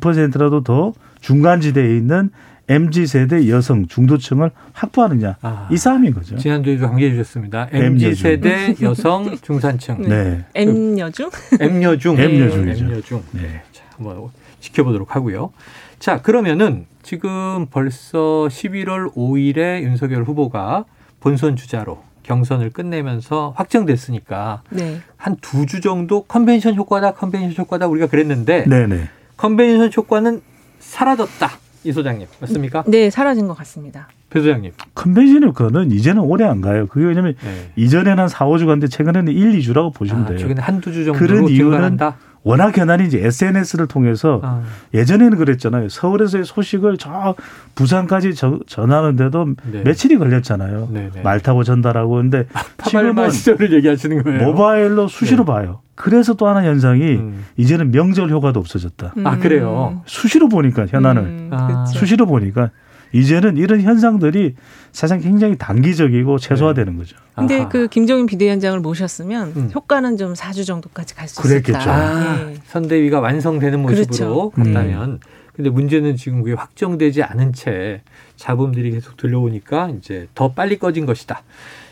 [0.00, 2.30] 2%라도 더 중간 지대에 있는
[2.68, 6.36] MZ 세대 여성 중도층을 확보하느냐 아, 이 싸움인 거죠.
[6.36, 7.68] 지난주에도 강조해 주셨습니다.
[7.70, 10.02] MZ 세대 여성 중산층.
[10.02, 10.44] 네.
[10.56, 11.30] M여중?
[11.60, 12.16] M여중.
[12.18, 12.84] M여중이죠.
[12.84, 13.22] M여중.
[13.32, 13.62] 네.
[13.72, 15.52] 자, 한번 지켜보도록 하고요.
[15.98, 20.84] 자, 그러면은 지금 벌써 11월 5일에 윤석열 후보가
[21.20, 25.00] 본선 주자로 경선을 끝내면서 확정됐으니까 네.
[25.16, 29.08] 한두 주 정도 컨벤션 효과다, 컨벤션 효과다 우리가 그랬는데 네네.
[29.36, 30.42] 컨벤션 효과는
[30.80, 31.50] 사라졌다.
[31.84, 32.82] 이 소장님 맞습니까?
[32.88, 34.08] 네, 사라진 것 같습니다.
[34.28, 34.72] 배 소장님.
[34.94, 36.88] 컨벤션 효과는 이제는 오래 안 가요.
[36.88, 37.70] 그게 왜냐면 네.
[37.76, 40.38] 이전에는 한 4, 5주 갔는데 최근에는 1, 2주라고 보시면 아, 돼요.
[40.38, 42.16] 최근에 한두 주 정도 그런 이유는 한다?
[42.46, 44.62] 워낙 현안이 이제 SNS를 통해서 아.
[44.94, 45.88] 예전에는 그랬잖아요.
[45.88, 47.34] 서울에서의 소식을 저
[47.74, 49.82] 부산까지 저, 전하는데도 네.
[49.82, 50.88] 며칠이 걸렸잖아요.
[50.92, 51.10] 네네.
[51.12, 51.22] 네.
[51.22, 54.44] 말 타고 전달하고 근데 아, 지금은 시절을 얘기하시는 거예요.
[54.44, 55.52] 모바일로 수시로 네.
[55.52, 55.80] 봐요.
[55.96, 57.44] 그래서 또 하나 현상이 음.
[57.56, 59.14] 이제는 명절 효과도 없어졌다.
[59.16, 59.26] 음.
[59.26, 60.02] 아 그래요?
[60.06, 61.50] 수시로 보니까 현안을 음.
[61.52, 61.84] 아.
[61.86, 62.70] 수시로 보니까
[63.16, 64.54] 이제는 이런 현상들이
[64.92, 66.98] 사실 굉장히 단기적이고 최소화되는 네.
[66.98, 67.16] 거죠.
[67.34, 67.68] 근데 아하.
[67.68, 69.70] 그 김종인 비대위원장을 모셨으면 음.
[69.74, 71.78] 효과는 좀 4주 정도까지 갈 수 있겠죠.
[71.90, 72.54] 아, 네.
[72.66, 74.50] 선대위가 완성되는 모습으로 그렇죠.
[74.50, 75.20] 갔다면 음.
[75.54, 78.02] 근데 문제는 지금 그게 확정되지 않은 채
[78.36, 81.42] 잡음들이 계속 들려오니까 이제 더 빨리 꺼진 것이다.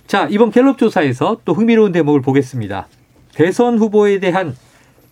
[0.07, 2.89] 자, 이번 갤럽 조사에서 또 흥미로운 대목을 보겠습니다.
[3.35, 4.55] 대선 후보에 대한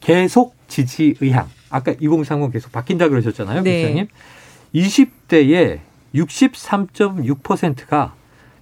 [0.00, 1.48] 계속 지지 의향.
[1.70, 3.82] 아까 2030 계속 바뀐다 그러셨잖아요, 네.
[3.82, 4.08] 부장님.
[4.74, 5.78] 20대에
[6.14, 8.14] 63.6%가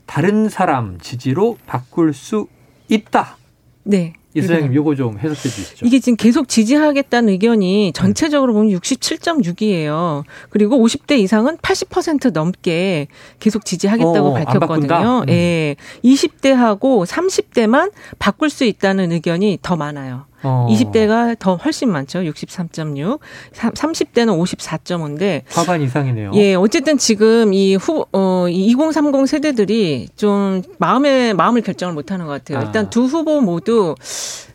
[0.07, 2.49] 다른 사람 지지로 바꿀 수
[2.89, 3.37] 있다.
[3.85, 4.15] 네.
[4.35, 5.87] 이 소장님 요거 좀 해석해 주시죠.
[5.87, 10.23] 이게 지금 계속 지지하겠다는 의견이 전체적으로 보면 67.6이에요.
[10.51, 13.09] 그리고 50대 이상은 80% 넘게
[13.41, 15.23] 계속 지지하겠다고 어, 밝혔거든요.
[15.23, 15.23] 예.
[15.23, 15.27] 음.
[15.27, 15.77] 네.
[16.05, 20.27] 20대하고 30대만 바꿀 수 있다는 의견이 더 많아요.
[20.43, 20.67] 어.
[20.71, 22.21] 20대가 더 훨씬 많죠.
[22.21, 23.19] 63.6.
[23.53, 26.33] 30대는 54.5인데 과반 이상이네요.
[26.35, 32.33] 예, 어쨌든 지금 이 후, 어, 2030 세대들이 좀 마음에, 마음을 결정을 못 하는 것
[32.33, 32.59] 같아요.
[32.59, 32.63] 아.
[32.63, 33.95] 일단 두 후보 모두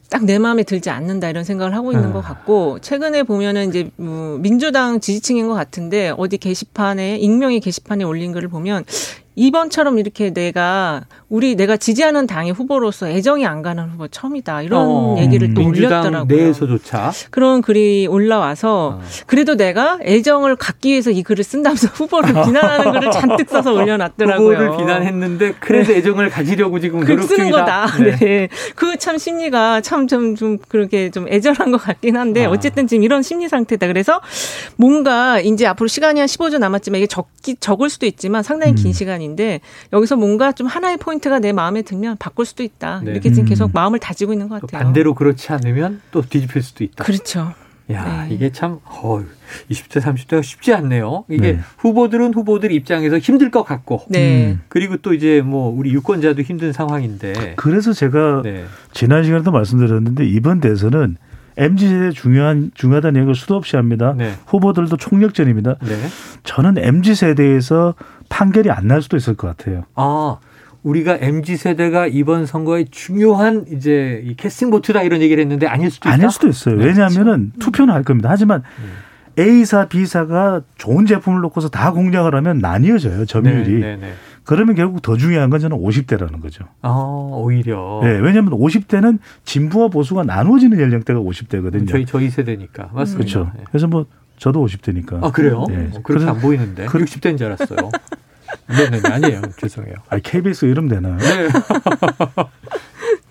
[0.09, 2.13] 딱내 마음에 들지 않는다 이런 생각을 하고 있는 아.
[2.13, 8.31] 것 같고 최근에 보면은 이제 뭐 민주당 지지층인 것 같은데 어디 게시판에 익명의 게시판에 올린
[8.31, 8.85] 글을 보면
[9.35, 15.15] 이번처럼 이렇게 내가 우리 내가 지지하는 당의 후보로서 애정이 안 가는 후보 처음이다 이런 어,
[15.19, 16.25] 얘기를 또 올렸더라고요.
[16.25, 19.01] 내에서조차 그런 글이 올라와서 어.
[19.27, 24.57] 그래도 내가 애정을 갖기 위해서 이 글을 쓴다면서 후보를 비난하는 글을 잔뜩 써서 올려놨더라고요.
[24.57, 25.99] 후보를 비난했는데 그래도 네.
[25.99, 27.87] 애정을 가지려고 지금 노력 쓰는 거다.
[27.99, 28.15] 네.
[28.17, 28.49] 네.
[28.75, 32.49] 그 참 심리가 참좀좀 그렇게 좀 애절한 것 같긴 한데 아.
[32.49, 33.85] 어쨌든 지금 이런 심리 상태다.
[33.87, 34.19] 그래서
[34.77, 38.91] 뭔가 이제 앞으로 시간이 한 15주 남았지만 이게 적기 적을 수도 있지만 상당히 긴 음.
[38.93, 39.59] 시간 인데
[39.91, 43.01] 여기서 뭔가 좀 하나의 포인트 멘트가 내 마음에 들면 바꿀 수도 있다.
[43.03, 43.11] 네.
[43.11, 43.71] 이렇게 지금 계속 음.
[43.73, 44.83] 마음을 다지고 있는 것 같아요.
[44.83, 47.03] 반대로 그렇지 않으면 또 뒤집힐 수도 있다.
[47.03, 47.53] 그렇죠.
[47.91, 48.33] 야, 네.
[48.33, 49.23] 이게 참, 어,
[49.69, 51.25] 20대, 30대가 쉽지 않네요.
[51.29, 51.59] 이게 네.
[51.77, 54.05] 후보들은 후보들 입장에서 힘들 것 같고.
[54.09, 54.53] 네.
[54.53, 54.61] 음.
[54.69, 57.53] 그리고 또 이제 뭐, 우리 유권자도 힘든 상황인데.
[57.57, 58.65] 그래서 제가 네.
[58.91, 61.17] 지난 시간에도 말씀드렸는데 이번 대선은
[61.57, 64.13] MZ 세대 중요한 중요하다는 얘기를 수도 없이 합니다.
[64.17, 64.33] 네.
[64.47, 65.75] 후보들도 총력전입니다.
[65.81, 65.95] 네.
[66.43, 67.95] 저는 MZ 세대에서
[68.29, 69.83] 판결이 안 날 수도 있을 것 같아요.
[69.95, 70.37] 아.
[70.83, 76.07] 우리가 MZ 세대가 이번 선거에 중요한 이제 이 캐스팅 보트다 이런 얘기를 했는데 아닐 수도
[76.07, 76.13] 있다.
[76.13, 76.75] 아닐 수도 있어요.
[76.75, 77.59] 네, 왜냐하면은 그렇죠.
[77.71, 78.29] 투표는 할 겁니다.
[78.29, 78.61] 하지만
[79.35, 79.43] 네.
[79.43, 83.25] A사, B사가 좋은 제품을 놓고서 다 공략을 하면 나뉘어져요.
[83.25, 83.97] 점유율이.
[84.45, 84.55] 네, 네, 네.
[84.55, 86.65] 그러면 결국 더 중요한 건 저는 50대라는 거죠.
[86.81, 87.99] 아, 오히려.
[88.03, 91.89] 네, 왜냐하면 50대는 진보와 보수가 나누어지는 연령대가 50대거든요.
[91.89, 93.17] 저희 저희 세대니까 맞습니다.
[93.17, 93.51] 그렇죠.
[93.57, 93.63] 네.
[93.69, 94.05] 그래서 뭐
[94.37, 95.23] 저도 50대니까.
[95.23, 95.65] 아 그래요?
[95.69, 95.89] 네.
[95.93, 96.85] 어, 그렇게 안 보이는데.
[96.85, 97.89] 60대인 줄 알았어요.
[98.67, 99.41] 네 네 아니에요.
[99.57, 99.95] 죄송해요.
[100.09, 101.17] 아 KBS 이름 되나요?
[101.17, 101.47] 네.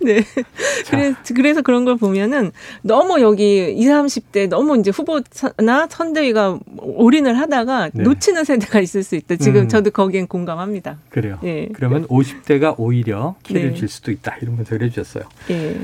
[0.05, 0.23] 네.
[0.91, 7.91] 그래서, 그래서 그런 걸 보면은 너무 여기 20, 30대 너무 이제 후보나 선대위가 올인을 하다가
[7.93, 8.03] 네.
[8.03, 9.37] 놓치는 세대가 있을 수 있다.
[9.37, 9.69] 지금 음.
[9.69, 10.99] 저도 거기엔 공감합니다.
[11.09, 11.39] 그래요.
[11.45, 11.69] 예.
[11.73, 13.75] 그러면 50대가 오히려 키를 네.
[13.75, 14.37] 줄 수도 있다.
[14.43, 15.25] 이런 분석을 해주셨어요.
[15.51, 15.77] 예.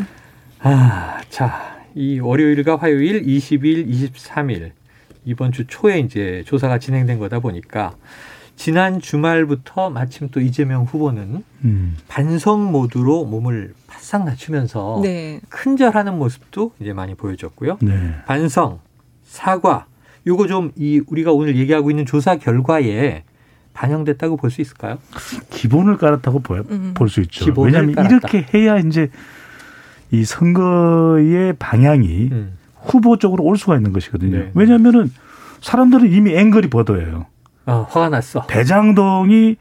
[0.61, 1.81] 아, 자.
[1.95, 4.71] 이 월요일과 화요일 20일, 23일
[5.25, 7.97] 이번 주 초에 이제 조사가 진행된 거다 보니까
[8.61, 11.97] 지난 주말부터 마침 또 이재명 후보는 음.
[12.09, 15.41] 반성 모드로 몸을 바싹 낮추면서 네.
[15.49, 17.79] 큰절하는 모습도 이제 많이 보여줬고요.
[17.81, 18.17] 네.
[18.27, 18.81] 반성,
[19.25, 19.87] 사과,
[20.27, 23.25] 요거 좀 이 우리가 오늘 얘기하고 있는 조사 결과에
[23.73, 24.99] 반영됐다고 볼 수 있을까요?
[25.49, 26.93] 기본을 깔았다고 음.
[26.95, 27.55] 볼수 있죠.
[27.57, 28.15] 왜냐하면 깔았다.
[28.15, 29.09] 이렇게 해야 이제
[30.11, 32.59] 이 선거의 방향이 음.
[32.83, 34.37] 후보 쪽으로 올 수가 있는 것이거든요.
[34.39, 34.51] 네.
[34.53, 35.11] 왜냐하면은
[35.63, 37.25] 사람들은 이미 앵글이 버어요
[37.71, 38.45] 어, 화가 났어.
[38.47, 39.57] 대장동이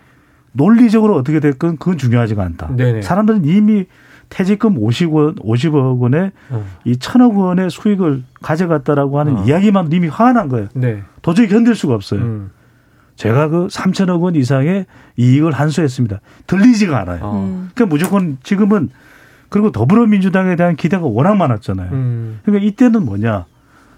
[0.51, 2.75] 논리적으로 어떻게 됐건 그건 중요하지가 않다.
[2.75, 3.01] 네네.
[3.01, 3.85] 사람들은 이미
[4.29, 6.63] 퇴직금 50원, 50억 원에 어.
[6.85, 9.43] 이 천억 원의 수익을 가져갔다라고 하는 어.
[9.43, 10.67] 이야기만 이미 화가 난 거예요.
[10.73, 11.03] 네.
[11.21, 12.21] 도저히 견딜 수가 없어요.
[12.21, 12.51] 음.
[13.15, 14.85] 제가 그 3천억 원 이상의
[15.17, 16.21] 이익을 한수했습니다.
[16.47, 17.19] 들리지가 않아요.
[17.23, 17.43] 어.
[17.43, 17.69] 음.
[17.73, 18.89] 그러니까 무조건 지금은
[19.49, 21.91] 그리고 더불어민주당에 대한 기대가 워낙 많았잖아요.
[21.91, 22.39] 음.
[22.43, 23.45] 그러니까 이때는 뭐냐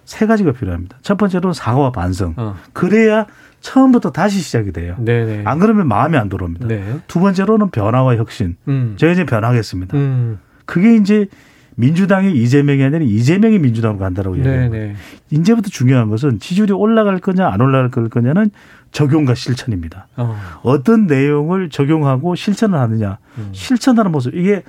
[0.06, 0.98] 세 가지가 필요합니다.
[1.02, 2.34] 첫 번째로는 사과와 반성.
[2.38, 2.56] 어.
[2.74, 3.26] 그래야
[3.62, 4.96] 처음부터 다시 시작이 돼요.
[5.00, 5.44] 네네.
[5.46, 6.68] 안 그러면 마음이 안 들어옵니다.
[6.68, 7.00] 네.
[7.08, 8.58] 두 번째로는 변화와 혁신.
[8.68, 8.96] 음.
[8.98, 9.96] 제가 이제 변하겠습니다.
[9.96, 10.40] 음.
[10.66, 11.28] 그게 이제
[11.76, 14.96] 민주당이 이재명이 아니라 이재명이 민주당으로 간다라고 얘기해요.
[15.30, 18.52] 이제부터 중요한 것은 지지율이 올라갈 거냐 안 올라갈 거냐는
[18.92, 20.08] 적용과 실천입니다.
[20.18, 20.84] 어.
[20.84, 23.20] 떤 내용을 적용하고 실천을 하느냐.
[23.38, 23.50] 음.
[23.54, 24.36] 실천하는 모습.
[24.36, 24.64] 이게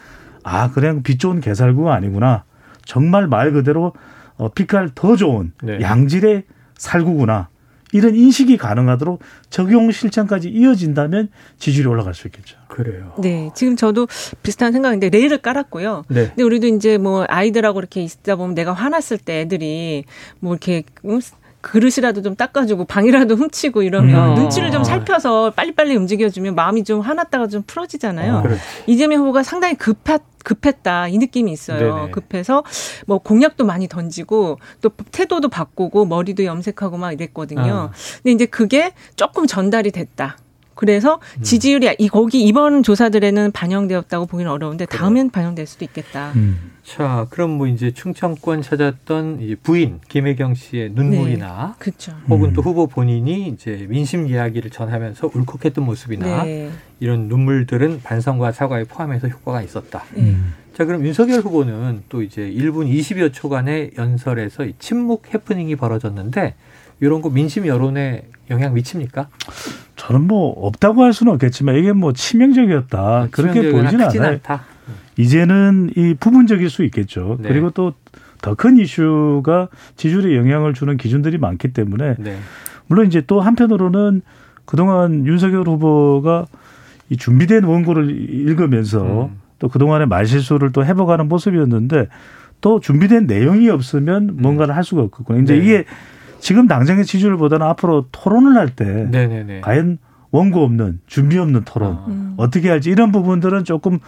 [0.44, 2.44] 아 그냥 빛 좋은 개살구가 아니구나.
[2.84, 3.92] 정말 말 그대로
[4.36, 5.80] 어, 빛깔 더 좋은 네.
[5.80, 6.44] 양질의
[6.76, 7.48] 살구구나.
[7.92, 12.56] 이런 인식이 가능하도록 적용 실천까지 이어진다면 지지율이 올라갈 수 있겠죠.
[12.68, 13.12] 그래요.
[13.18, 14.08] 네, 지금 저도
[14.42, 16.04] 비슷한 생각인데 레일을 깔았고요.
[16.08, 16.28] 네.
[16.28, 20.04] 근데 우리도 이제 뭐 아이들하고 이렇게 있다 보면 내가 화났을 때 애들이
[20.40, 20.84] 뭐 이렇게
[21.62, 24.34] 그릇이라도 좀 닦아주고 방이라도 훔치고 이러면 음.
[24.34, 28.36] 눈치를 좀 살펴서 빨리빨리 움직여주면 마음이 좀 화났다가 좀 풀어지잖아요.
[28.36, 28.42] 아,
[28.86, 31.96] 이재명 후보가 상당히 급하, 급했다 이 느낌이 있어요.
[31.96, 32.10] 네네.
[32.10, 32.64] 급해서
[33.06, 37.90] 뭐 공약도 많이 던지고 또 태도도 바꾸고 머리도 염색하고 막 이랬거든요.
[37.90, 37.92] 아.
[38.16, 40.36] 근데 이제 그게 조금 전달이 됐다.
[40.82, 41.42] 그래서 음.
[41.42, 46.32] 지지율이 이 거기 이번 조사들에는 반영되었다고 보기는 어려운데 다음엔 반영될 수도 있겠다.
[46.34, 46.72] 음.
[46.82, 52.12] 자, 그럼 뭐 이제 충청권 찾았던 이 부인 김혜경 씨의 눈물이나, 네, 그렇죠.
[52.28, 52.52] 혹은 음.
[52.54, 56.72] 또 후보 본인이 이제 민심 이야기를 전하면서 울컥했던 모습이나 네.
[56.98, 60.02] 이런 눈물들은 반성과 사과에 포함해서 효과가 있었다.
[60.16, 60.52] 음.
[60.74, 66.56] 자, 그럼 윤석열 후보는 또 이제 1분 20여 초간의 연설에서 침묵 해프닝이 벌어졌는데
[67.02, 69.28] 이런 거 민심 여론에 영향 미칩니까?
[69.96, 74.32] 저는 뭐 없다고 할 수는 없겠지만 이게 뭐 치명적이었다 그렇게 보이지는 않아요.
[74.32, 74.64] 않다.
[75.18, 77.36] 이제는 이 부분적일 수 있겠죠.
[77.40, 77.48] 네.
[77.48, 77.92] 그리고 또
[78.42, 82.36] 더 큰 이슈가 지지율에 영향을 주는 기준들이 많기 때문에 네.
[82.88, 84.22] 물론 이제 또 한편으로는
[84.64, 86.46] 그동안 윤석열 후보가
[87.08, 89.40] 이 준비된 원고를 읽으면서 음.
[89.60, 92.08] 또 그동안의 말실수를 또 해보가는 모습이었는데
[92.60, 94.36] 또 준비된 내용이 없으면 음.
[94.40, 95.42] 뭔가를 할 수가 없거든요.
[95.44, 95.60] 이제 네.
[95.60, 95.84] 이게
[96.42, 99.08] 지금 당장의 지지율보다는 앞으로 토론을 할 때
[99.62, 99.98] 과연
[100.32, 102.34] 원고 없는 준비 없는 토론 아.
[102.36, 104.00] 어떻게 할지 이런 부분들은 조금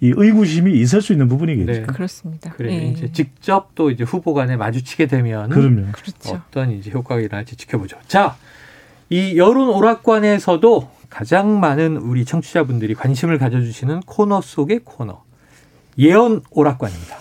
[0.00, 1.72] 이 의구심이 있을 수 있는 부분이겠죠.
[1.72, 1.82] 네.
[1.82, 2.50] 그렇습니다.
[2.52, 2.86] 그래 네.
[2.88, 5.92] 이제 직접 또 이제 후보 간에 마주치게 되면 그럼요.
[5.92, 6.40] 그렇죠.
[6.48, 7.98] 어떤 이제 효과가 일어날지 지켜보죠.
[8.06, 8.36] 자,
[9.10, 15.24] 이 여론 오락관에서도 가장 많은 우리 청취자분들이 관심을 가져주시는 코너 속의 코너
[15.98, 17.16] 예언 오락관입니다.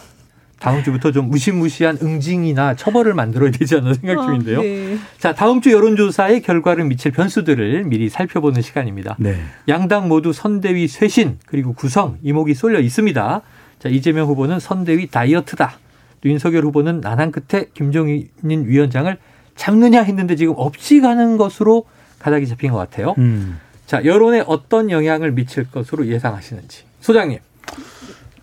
[0.66, 4.58] 다음 주부터 좀 무시무시한 응징이나 처벌을 만들어야 되지 않나 생각 아, 중인데요.
[4.58, 4.98] 아, 네.
[5.20, 9.16] 자, 다음 주 여론조사의 결과를 미칠 변수들을 미리 살펴보는 시간입니다.
[9.20, 9.38] 네.
[9.68, 13.42] 양당 모두 선대위 쇄신 그리고 구성 이목이 쏠려 있습니다.
[13.78, 15.78] 자, 이재명 후보는 선대위 다이어트다.
[16.22, 19.16] 또 윤석열 후보는 난한 끝에 김종인 위원장을
[19.56, 21.86] 잡느냐 했는데 지금 없이 가는 것으로
[22.18, 23.14] 가닥이 잡힌 것 같아요.
[23.20, 23.60] 음.
[23.86, 26.86] 자, 여론에 어떤 영향을 미칠 것으로 예상하시는지.
[27.02, 27.38] 소장님.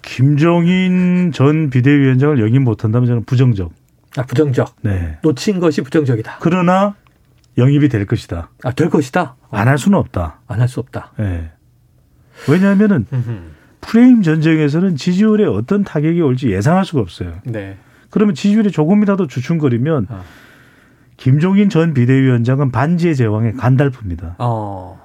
[0.03, 3.73] 김종인 전 비대위원장을 영입 못한다면 저는 부정적.
[4.17, 4.77] 아 부정적.
[4.83, 5.19] 네.
[5.23, 6.38] 놓친 것이 부정적이다.
[6.41, 6.95] 그러나
[7.57, 8.51] 영입이 될 것이다.
[8.65, 9.37] 아 될 것이다.
[9.51, 10.41] 안 할 수는 없다.
[10.49, 11.12] 안 할 수 없다.
[11.19, 11.51] 네.
[12.49, 13.07] 왜냐하면은
[13.81, 17.35] 프레임 전쟁에서는 지지율에 어떤 타격이 올지 예상할 수가 없어요.
[17.45, 17.77] 네.
[18.11, 20.23] 그러면 지지율이 조금이라도 주춤거리면 어.
[21.17, 24.37] 김종인 전 비대위원장은 반지의 제왕의 간달프입니다.
[24.38, 25.01] 어.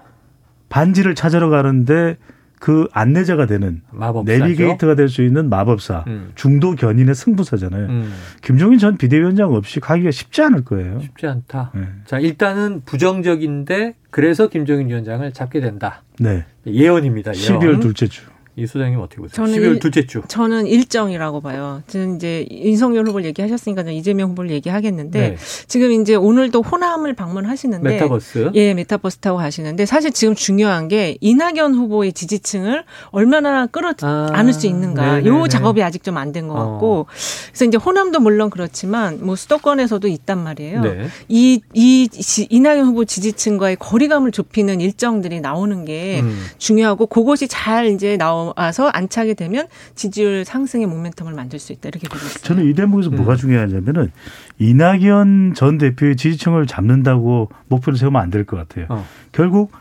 [0.70, 2.18] 반지를 찾으러 가는데
[2.60, 4.44] 그 안내자가 되는 마법사죠?
[4.46, 6.32] 내비게이터가 될 수 있는 마법사 음.
[6.36, 7.86] 중도 견인의 승부사잖아요.
[7.88, 8.14] 음.
[8.42, 11.00] 김종인 전 비대위원장 없이 가기가 쉽지 않을 거예요.
[11.00, 11.72] 쉽지 않다.
[11.76, 11.82] 네.
[12.06, 16.04] 자 일단은 부정적인데 그래서 김종인 위원장을 잡게 된다.
[16.20, 16.46] 네.
[16.66, 17.32] 예언입니다.
[17.36, 17.60] 예언.
[17.60, 18.24] 12월 둘째 주.
[18.58, 19.34] 이 소장님 어떻게 보세요?
[19.46, 20.22] 저는 12월 둘째 주.
[20.28, 21.82] 저는 일정이라고 봐요.
[21.88, 25.38] 저는 이제 윤석열 후보를 얘기하셨으니까 저는 이재명 후보를 얘기하겠는데 네.
[25.68, 28.52] 지금 이제 오늘도 호남을 방문하시는데 메타버스.
[28.56, 34.52] 예, 메타버스 타고 가시는데 사실 지금 중요한 게 이낙연 후보의 지지층을 얼마나 끌어 아, 안을
[34.54, 35.06] 수 있는가.
[35.20, 35.30] 네네네.
[35.30, 36.72] 요 작업이 아직 좀 안 된것 어.
[36.72, 37.00] 같고.
[37.02, 37.06] 어.
[37.50, 40.82] 그래서 이제 호남도 물론 그렇지만 뭐 수도권에서도 있단 말이에요.
[40.82, 41.08] 네.
[41.28, 42.10] 이, 이
[42.50, 46.44] 이낙연 후보 지지층과의 거리감을 좁히는 일정들이 나오는 게 음.
[46.58, 52.08] 중요하고 그것이 잘 이제 나오 와서 안착이 되면 지지율 상승의 모멘텀을 만들 수 있다 이렇게
[52.08, 52.48] 보고 있습니다.
[52.48, 53.16] 저는 이 대목에서 음.
[53.18, 54.12] 뭐가 중요하냐면은
[54.60, 58.86] 이낙연 전 대표의 지지층을 잡는다고 목표를 세우면 안 될 것 같아요.
[58.90, 59.06] 어.
[59.32, 59.72] 결국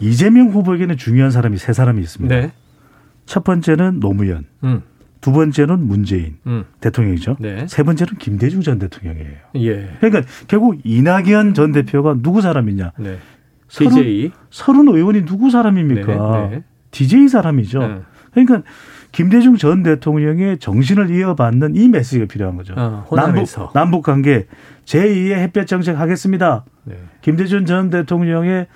[0.00, 2.34] 이재명 후보에게는 중요한 사람이 세 사람이 있습니다.
[2.34, 2.52] 네.
[3.26, 4.44] 첫 번째는 노무현.
[4.64, 4.82] 음.
[5.20, 6.64] 두 번째는 문재인 음.
[6.80, 7.36] 대통령이죠.
[7.40, 7.66] 네.
[7.66, 9.36] 세 번째는 김대중 전 대통령이에요.
[9.56, 9.96] 예.
[10.00, 12.92] 그러니까 결국 이낙연 전 대표가 누구 사람이냐?
[12.98, 13.18] 네.
[13.68, 16.48] 서른, 서른 의원이 누구 사람입니까?
[16.50, 16.62] 네.
[16.94, 17.06] 네.
[17.06, 17.78] DJ 사람이죠.
[17.80, 18.00] 네.
[18.32, 18.62] 그러니까
[19.12, 22.74] 김대중 전 대통령의 정신을 이어받는 이 메시지가 필요한 거죠.
[22.76, 24.46] 어, 남북 남북 관계
[24.86, 26.64] 제2의 햇볕 정책 하겠습니다.
[26.84, 26.96] 네.
[27.20, 28.66] 김대중 전 대통령의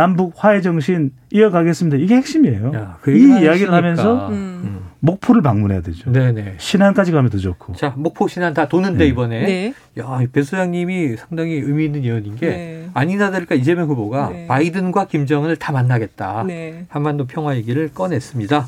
[0.00, 1.96] 남북 화해 정신 이어가겠습니다.
[1.96, 2.70] 이게 핵심이에요.
[2.74, 3.76] 야, 그 이 이야기를 하시니까.
[3.76, 4.80] 하면서 음.
[5.00, 6.12] 목포를 방문해야 되죠.
[6.12, 6.56] 네네.
[6.58, 7.76] 신안까지 가면 더 좋고.
[7.76, 9.06] 자, 목포 신안 다 도는데 네.
[9.06, 9.40] 이번에.
[9.46, 9.74] 네.
[9.98, 12.88] 야, 배 소장님이 상당히 의미 있는 예언인 게 네.
[12.92, 14.46] 아니나 다를까 이재명 후보가 네.
[14.46, 16.44] 바이든과 김정은을 다 만나겠다.
[16.46, 16.84] 네.
[16.90, 18.66] 한반도 평화 얘기를 꺼냈습니다.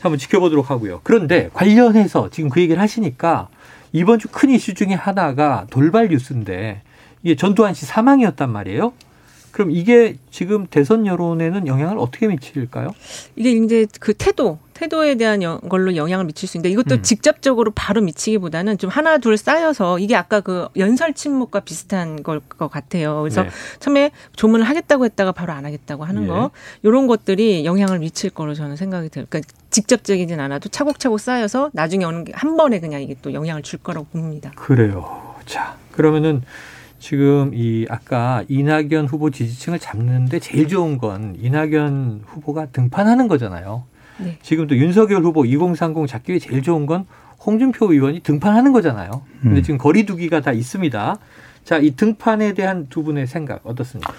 [0.00, 1.00] 한번 지켜보도록 하고요.
[1.04, 3.46] 그런데 관련해서 지금 그 얘기를 하시니까
[3.92, 6.82] 이번 주 큰 이슈 중에 하나가 돌발 뉴스인데
[7.22, 8.92] 이게 전두환 씨 사망이었단 말이에요.
[9.56, 12.94] 그럼 이게 지금 대선 여론에는 영향을 어떻게 미칠까요?
[13.36, 15.40] 이게 이제 그 태도, 태도에 대한
[15.70, 17.02] 걸로 영향을 미칠 수 있는데 이것도 음.
[17.02, 22.68] 직접적으로 바로 미치기보다는 좀 하나 둘 쌓여서 이게 아까 그 연설 침묵과 비슷한 걸 것
[22.70, 23.22] 같아요.
[23.22, 23.48] 그래서 네.
[23.80, 26.28] 처음에 조문을 하겠다고 했다가 바로 안 하겠다고 하는 네.
[26.28, 26.50] 거
[26.82, 29.26] 이런 것들이 영향을 미칠 거로 저는 생각이 들어요.
[29.30, 34.06] 그러니까 직접적이진 않아도 차곡차곡 쌓여서 나중에 오는 게한 번에 그냥 이게 또 영향을 줄 거라고
[34.12, 34.52] 봅니다.
[34.54, 35.34] 그래요.
[35.46, 36.42] 자, 그러면은
[37.06, 43.84] 지금 이 아까 이낙연 후보 지지층을 잡는데 제일 좋은 건 이낙연 후보가 등판하는 거잖아요.
[44.18, 44.38] 네.
[44.42, 47.06] 지금 또 윤석열 후보 2030 잡기 위해 제일 좋은 건
[47.46, 49.22] 홍준표 의원이 등판하는 거잖아요.
[49.40, 49.62] 근데 음.
[49.62, 51.16] 지금 거리두기가 다 있습니다.
[51.62, 54.12] 자, 이 등판에 대한 두 분의 생각 어떻습니까?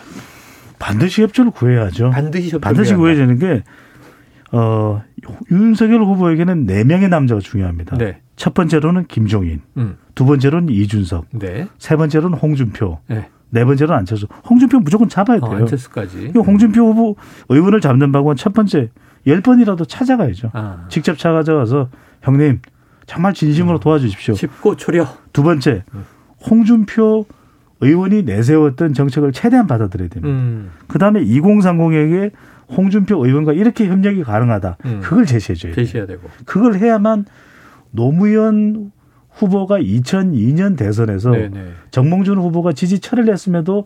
[0.79, 2.11] 반드시 협조를 구해야죠.
[2.11, 3.63] 반드시 협조 반드시 구해야 되는 게
[4.53, 5.03] 어,
[5.51, 7.97] 윤석열 후보에게는 네 명의 남자가 중요합니다.
[7.97, 8.21] 네.
[8.37, 9.97] 첫 번째로는 김종인, 음.
[10.17, 11.67] 두 번째로는 이준석, 네.
[11.77, 13.29] 세 번째로는 홍준표, 네.
[13.51, 14.25] 네 번째로는 안철수.
[14.49, 15.51] 홍준표 무조건 잡아야 어, 돼요.
[15.51, 16.33] 어, 안철수까지.
[16.35, 17.15] 홍준표 후보
[17.49, 18.89] 의원을 잡는 방법은 첫 번째
[19.27, 20.49] 열 번이라도 찾아가야죠.
[20.53, 20.87] 아.
[20.89, 21.89] 직접 찾아가서
[22.23, 22.61] 형님
[23.05, 23.79] 정말 진심으로 음.
[23.79, 24.33] 도와주십시오.
[24.33, 25.07] 쉽고 초려.
[25.33, 26.03] 두 번째 음.
[26.49, 27.27] 홍준표
[27.81, 30.35] 의원이 내세웠던 정책을 최대한 받아들여야 됩니다.
[30.35, 30.71] 음.
[30.87, 32.31] 그 다음에 2030에게
[32.75, 34.77] 홍준표 의원과 이렇게 협력이 가능하다.
[34.85, 34.99] 음.
[35.03, 35.85] 그걸 제시해줘야 돼요.
[35.85, 36.27] 제시해야 되고.
[36.45, 37.25] 그걸 해야만
[37.91, 38.91] 노무현
[39.37, 41.65] 후보가 2002년 대선에서 네네.
[41.91, 43.85] 정몽준 후보가 지지철을 냈음에도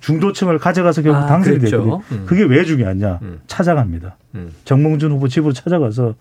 [0.00, 1.78] 중도층을 가져가서 결국 아, 당선이 그랬죠.
[1.78, 2.02] 됐거든요.
[2.12, 2.26] 음.
[2.26, 3.20] 그게 왜 중요하냐?
[3.22, 3.40] 음.
[3.46, 4.16] 찾아갑니다.
[4.34, 4.50] 음.
[4.64, 6.14] 정몽준 후보 집으로 찾아가서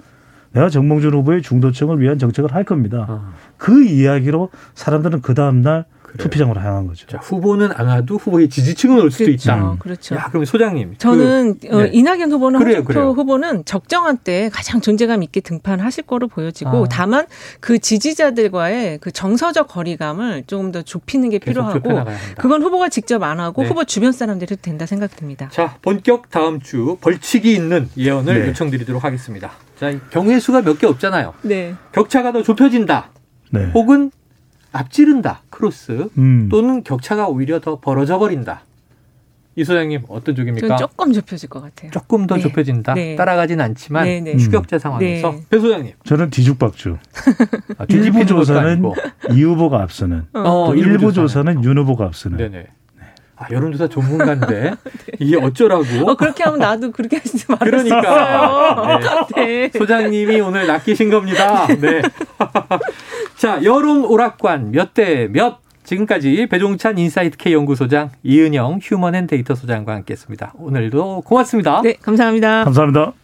[0.53, 3.05] 내가 정몽준 후보의 중도층을 위한 정책을 할 겁니다.
[3.09, 3.33] 아.
[3.57, 6.23] 그 이야기로 사람들은 그 다음날 그래요.
[6.23, 7.07] 투표장으로 향한 거죠.
[7.07, 9.49] 자, 후보는 안 와도 후보의 지지층은 올 수도 그렇죠.
[9.51, 9.75] 있다.
[9.79, 10.15] 그렇죠.
[10.15, 10.95] 야, 그럼 소장님.
[10.97, 11.89] 저는 그, 어, 네.
[11.93, 13.11] 이낙연 후보는 그래요, 그래요.
[13.11, 16.87] 후보는 적정한 때 가장 존재감 있게 등판하실 거로 보여지고 아.
[16.89, 17.27] 다만
[17.59, 22.05] 그 지지자들과의 그 정서적 거리감을 조금 더 좁히는 게 필요하고
[22.37, 23.67] 그건 후보가 직접 안 하고 네.
[23.69, 25.49] 후보 주변 사람들이 해도 된다 생각됩니다.
[25.49, 28.47] 자, 본격 다음 주 벌칙이 있는 예언을 네.
[28.49, 29.51] 요청드리도록 하겠습니다.
[29.79, 31.33] 자, 경우의 수가 몇 개 없잖아요.
[31.43, 31.75] 네.
[31.91, 33.11] 격차가 더 좁혀진다.
[33.51, 33.69] 네.
[33.73, 34.09] 혹은
[34.71, 36.49] 앞지른다 크로스 음.
[36.49, 38.63] 또는 격차가 오히려 더 벌어져 버린다.
[39.55, 40.77] 이 소장님 어떤 쪽입니까?
[40.77, 41.91] 조금 좁혀질 것 같아요.
[41.91, 42.41] 조금 더 네.
[42.41, 42.93] 좁혀진다.
[42.93, 43.15] 네.
[43.17, 44.37] 따라가진 않지만 네, 네.
[44.37, 45.43] 추격자 상황에서 네.
[45.49, 45.93] 배 소장님.
[46.05, 46.97] 저는 뒤죽박죽.
[47.77, 48.81] 아, 일부 조사는
[49.33, 52.37] 이 후보가 앞서는 어, 또 일부 조사는 윤 후보가 앞서는.
[52.37, 52.67] 네네.
[53.41, 54.75] 아, 여론조사 전문가인데 네.
[55.19, 55.83] 이게 어쩌라고?
[56.09, 57.69] 어, 그렇게 하면 나도 그렇게 하지 말았어요.
[57.83, 58.99] 그러니까
[59.35, 59.69] 네.
[59.71, 59.77] 네.
[59.77, 61.67] 소장님이 오늘 낚이신 겁니다.
[61.67, 62.01] 네.
[63.37, 70.53] 자 여론 오락관 몇 대 몇 지금까지 배종찬 인사이트 K 연구소장 이은영 휴먼앤데이터 소장과 함께했습니다.
[70.57, 71.81] 오늘도 고맙습니다.
[71.81, 72.63] 네, 감사합니다.
[72.65, 73.20] 감사합니다.